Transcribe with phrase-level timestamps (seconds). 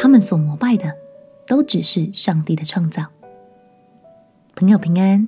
[0.00, 0.94] 他们所膜拜的
[1.44, 3.06] 都只是上帝的创造。
[4.54, 5.26] 朋友平安，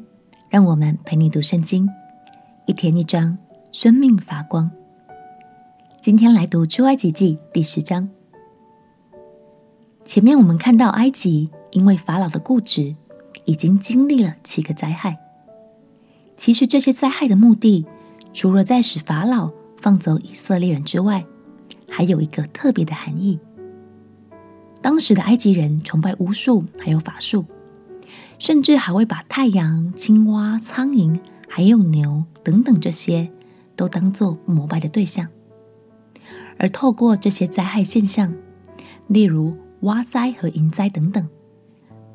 [0.49, 1.89] 让我们陪你读圣经，
[2.67, 3.37] 一天一章，
[3.72, 4.71] 生命发光。
[6.01, 8.09] 今天来读出埃及记第十章。
[10.04, 12.95] 前面我们看到埃及因为法老的固执，
[13.47, 15.19] 已经经历了七个灾害。
[16.37, 17.84] 其实这些灾害的目的，
[18.33, 21.27] 除了在使法老放走以色列人之外，
[21.89, 23.41] 还有一个特别的含义。
[24.83, 27.45] 当时的埃及人崇拜巫术，还有法术，
[28.39, 33.30] 甚至还会把太阳、青蛙、苍蝇，还有牛等等这些，
[33.77, 35.29] 都当作膜拜的对象。
[36.56, 38.34] 而透过这些灾害现象，
[39.06, 41.28] 例如蛙灾和蝇灾等等，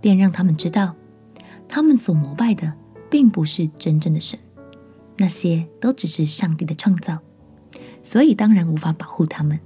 [0.02, 0.96] 便让他们知道，
[1.68, 2.74] 他们所膜拜的
[3.10, 4.40] 并不是真正的神，
[5.18, 7.20] 那些都只是上帝的创造，
[8.04, 9.60] 所以当然无法保护他们。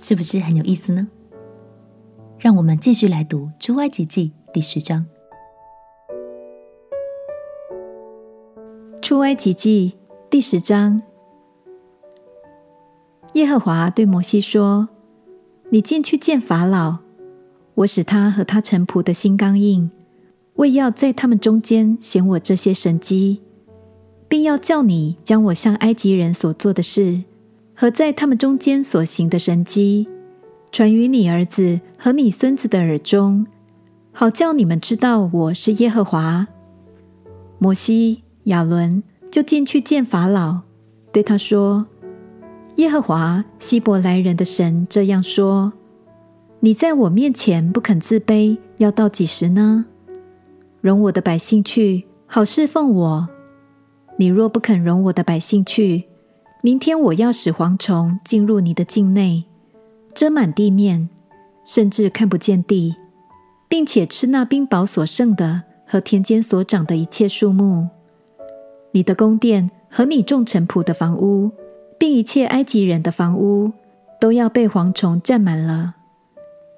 [0.00, 1.08] 是不是很有意思呢？
[2.40, 5.04] 让我们继续来读《出埃及记》第十章。
[9.02, 9.94] 《出埃及记》
[10.30, 11.02] 第十章，
[13.34, 14.88] 耶和华对摩西说
[15.70, 16.98] ：“你进去见法老，
[17.74, 19.90] 我使他和他臣仆的心刚硬，
[20.54, 23.42] 为要在他们中间显我这些神迹，
[24.28, 27.24] 并要叫你将我向埃及人所做的事
[27.74, 30.08] 和在他们中间所行的神迹。”
[30.70, 33.46] 传于你儿子和你孙子的耳中，
[34.12, 36.46] 好叫你们知道我是耶和华。
[37.58, 40.60] 摩西、亚伦就进去见法老，
[41.10, 41.86] 对他说
[42.76, 45.72] ：“耶和华希伯来人的神这样说：
[46.60, 49.86] 你在我面前不肯自卑，要到几时呢？
[50.80, 53.28] 容我的百姓去，好侍奉我。
[54.16, 56.04] 你若不肯容我的百姓去，
[56.62, 59.44] 明天我要使蝗虫进入你的境内。”
[60.18, 61.08] 遮满地面，
[61.64, 62.96] 甚至看不见地，
[63.68, 67.86] 并且吃那冰雹所剩的和田间所长的一切树木。
[68.90, 71.52] 你的宫殿和你众臣仆的房屋，
[72.00, 73.70] 并一切埃及人的房屋，
[74.20, 75.94] 都要被蝗虫占满了。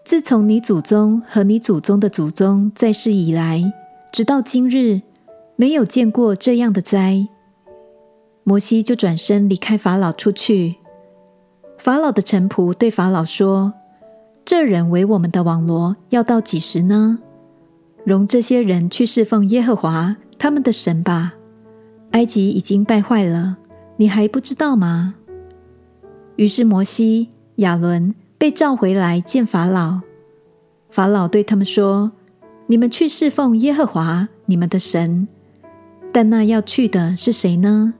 [0.04, 3.72] 自从你祖宗和你祖宗的祖宗在世以来，
[4.12, 5.00] 直到今日，
[5.56, 7.26] 没有见过这样的灾。
[8.44, 10.76] 摩西就转身离开法老出去。
[11.80, 13.72] 法老的臣仆对法老说
[14.44, 17.18] ：“这人为我们的网罗，要到几时呢？
[18.04, 21.32] 容这些人去侍奉耶和华他们的神吧。
[22.10, 23.56] 埃及已经败坏了，
[23.96, 25.14] 你还不知道吗？”
[26.36, 30.00] 于是摩西、亚伦被召回来见法老。
[30.90, 32.12] 法老对他们说
[32.68, 35.26] ：“你们去侍奉耶和华你们的神，
[36.12, 37.94] 但那要去的是谁呢？”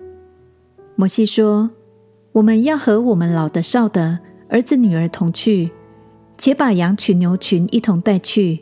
[0.97, 1.71] 摩西说。
[2.33, 5.71] 我们要和我们老的少的儿子女儿同去，
[6.39, 8.61] 且把羊群牛群一同带去，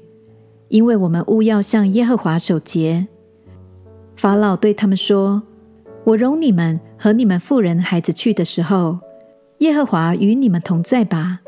[0.69, 3.07] 因为我们务要向耶和华守节。
[4.17, 5.43] 法老对他们说
[6.05, 8.99] ：“我容你们和你们妇人孩子去的时候，
[9.59, 11.41] 耶和华与你们同在吧。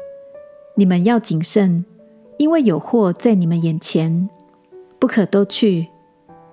[0.76, 1.84] 你们要谨慎，
[2.36, 4.28] 因为有祸在你们眼前，
[4.98, 5.88] 不可都去。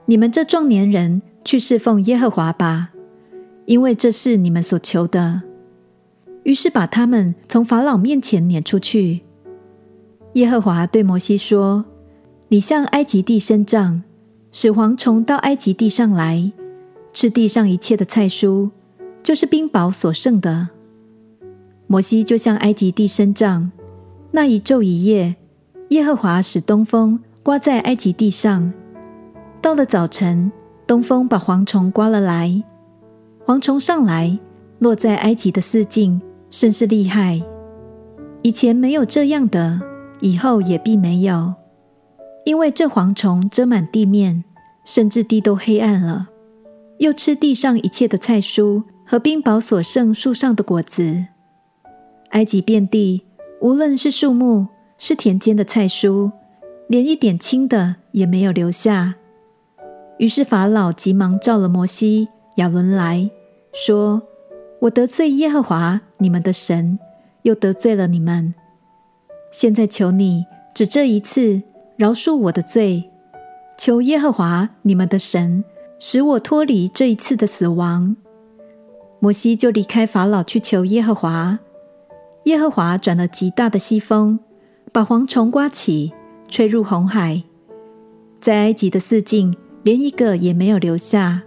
[0.06, 2.90] 你们这壮年人去侍奉耶和华吧，
[3.66, 5.42] 因为这是你们所求的。”
[6.48, 9.20] 于是把他们从法老面前撵出去。
[10.36, 11.84] 耶和华对摩西说
[12.48, 14.02] ：“你向埃及地伸杖，
[14.54, 16.54] 使蝗虫到埃及地上来，
[17.12, 18.70] 吃地上一切的菜蔬，
[19.22, 20.70] 就是冰雹所剩的。”
[21.86, 23.70] 摩西就向埃及地伸杖，
[24.32, 25.36] 那一昼一夜，
[25.90, 28.72] 耶和华使东风刮在埃及地上。
[29.62, 30.50] 到了早晨，
[30.86, 32.64] 东风把蝗虫刮了来，
[33.46, 34.40] 蝗虫上来，
[34.80, 36.22] 落在埃及的四境。
[36.50, 37.42] 甚是厉害，
[38.42, 39.82] 以前没有这样的，
[40.22, 41.54] 以后也必没有，
[42.46, 44.44] 因为这蝗虫遮满地面，
[44.86, 46.30] 甚至地都黑暗了，
[47.00, 51.26] 又吃地上一切的菜蔬和冰雹所剩树上的果子。
[52.30, 53.24] 埃及遍地，
[53.62, 54.68] 无论是树木，
[54.98, 56.32] 是田间的菜蔬，
[56.88, 59.16] 连一点青的也没有留下。
[60.18, 63.30] 于是法老急忙召了摩西、亚伦来
[63.74, 64.22] 说。
[64.80, 67.00] 我得罪耶和华你们的神，
[67.42, 68.54] 又得罪了你们。
[69.52, 70.46] 现在求你
[70.76, 71.64] 只这一次
[71.96, 73.10] 饶恕我的罪，
[73.78, 75.64] 求耶和华你们的神
[76.00, 78.16] 使我脱离这一次的死亡。
[79.20, 81.58] 摩西就离开法老去求耶和华。
[82.44, 84.40] 耶和华转了极大的西风，
[84.92, 86.14] 把蝗虫刮起，
[86.48, 87.42] 吹入红海，
[88.40, 91.42] 在埃及的四境连一个也没有留下。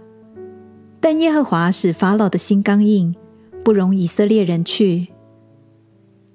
[0.99, 3.15] 但耶和华使法老的心刚硬。
[3.63, 5.07] 不容以色列人去。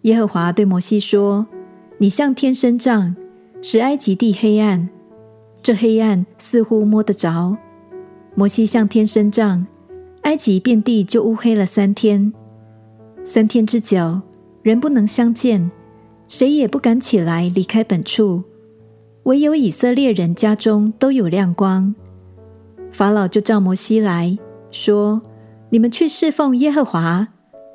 [0.03, 1.47] 耶和华对摩西说
[1.99, 3.17] ：“你向天伸杖，
[3.61, 4.89] 使埃及地黑暗，
[5.63, 7.57] 这黑暗似乎摸得着。
[8.35, 9.67] 摩西向天伸杖，
[10.23, 12.33] 埃及遍地就乌黑了三天。
[13.25, 14.21] 三天之久，
[14.63, 15.71] 人不能相见，
[16.29, 18.45] 谁也不敢起来离开本处，
[19.25, 21.93] 唯有以色列人家中都有亮光。
[22.93, 24.39] 法老就召摩西来
[24.71, 25.21] 说
[25.71, 27.29] ：“你们去侍奉耶和华，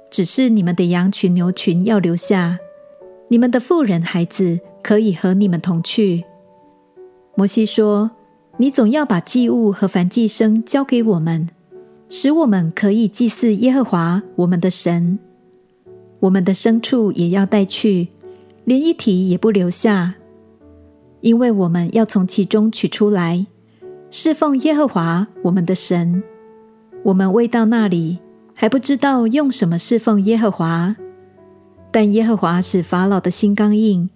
[0.10, 2.58] 只是你们的羊群牛群要留下，
[3.28, 6.24] 你们的妇人孩子可以和你们同去。”
[7.36, 8.12] 摩西说
[8.58, 11.50] ：“你总要把祭物和燔祭牲交给我们，
[12.10, 15.20] 使我们可以祭祀耶和华我们的神。
[16.20, 18.10] 我们的牲畜也要带去，
[18.66, 20.16] 连一蹄也不留下，
[21.22, 23.46] 因为我们要从其中取出来。”
[24.14, 26.22] 侍奉耶和华我们的神，
[27.04, 28.20] 我们未到那里，
[28.56, 30.96] 还不知道用什么侍奉耶和华。
[31.92, 34.10] 但耶和华使法老的心刚硬，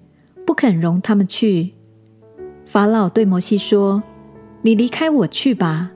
[0.46, 1.74] 不肯容他们去。
[2.66, 4.04] 法老对摩西说
[4.62, 5.92] ：“你离开我去吧，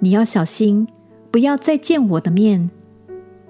[0.00, 0.88] 你要小心，
[1.30, 2.70] 不要再见我的面，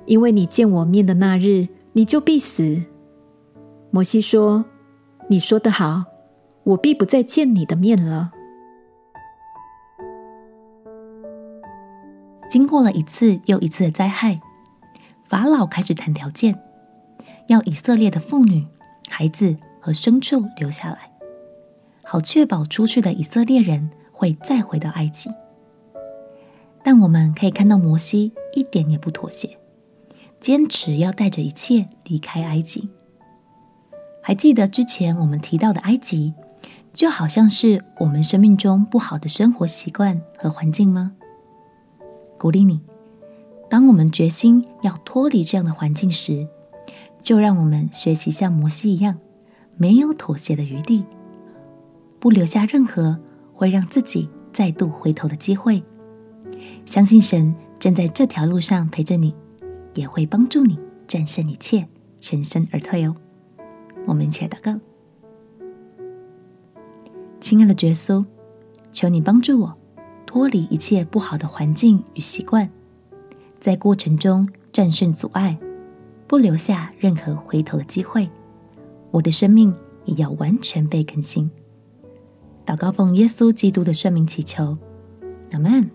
[0.06, 2.82] 因为你见我面的那日，你就必死。”
[3.90, 4.64] 摩西说
[5.30, 6.04] ：“你说得好，
[6.64, 8.32] 我必不再见你的面了。”
[12.52, 14.38] 经过了一次又一次的灾害，
[15.26, 16.60] 法老开始谈条件，
[17.46, 18.66] 要以色列的妇女、
[19.08, 21.10] 孩子和牲畜留下来，
[22.04, 25.30] 好确保出去的以色列人会再回到埃及。
[26.84, 29.56] 但我们可以看到摩西一点也不妥协，
[30.38, 32.90] 坚持要带着一切离开埃及。
[34.22, 36.34] 还记得之前我们提到的埃及，
[36.92, 41.12] 就好像是我们生命中不好的生活习惯和环境吗？
[42.42, 42.80] 鼓励你，
[43.70, 46.48] 当我们决心要脱离这样的环境时，
[47.20, 49.16] 就让我们学习像摩西一样，
[49.76, 51.04] 没有妥协的余地，
[52.18, 53.16] 不留下任何
[53.52, 55.84] 会让自己再度回头的机会。
[56.84, 59.32] 相信神正在这条路上陪着你，
[59.94, 61.86] 也会帮助你战胜一切，
[62.18, 63.14] 全身而退哦。
[64.04, 64.80] 我们一起来祷告，
[67.40, 68.24] 亲爱的耶稣，
[68.90, 69.78] 求你帮助我。
[70.32, 72.70] 脱离一切不好的环境与习惯，
[73.60, 75.58] 在过程中战胜阻碍，
[76.26, 78.30] 不留下任何回头的机会。
[79.10, 79.74] 我的生命
[80.06, 81.50] 也要完全被更新。
[82.64, 84.78] 祷告奉耶稣基督的圣名祈求，
[85.50, 85.90] 阿门。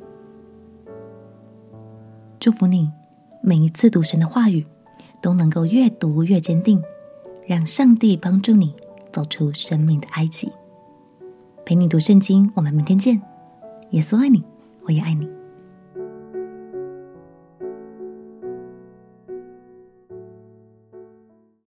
[2.40, 2.92] 祝福你，
[3.42, 4.68] 每一次读神的话语
[5.20, 6.80] 都能够越读越坚定，
[7.48, 8.76] 让上帝帮助你
[9.12, 10.52] 走出生命的埃及。
[11.66, 13.20] 陪你读圣经，我们明天见。
[13.92, 14.44] 耶稣爱你，
[14.84, 15.37] 我也爱你。